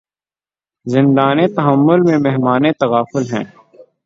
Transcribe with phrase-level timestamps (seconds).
[0.85, 3.43] زندانِ تحمل میں مہمانِ تغافل ہیں